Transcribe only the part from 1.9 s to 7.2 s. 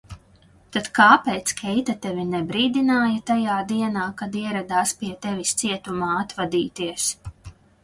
tevi nebrīdināja tajā dienā, kad ieradās pie tevis cietumā atvadīties?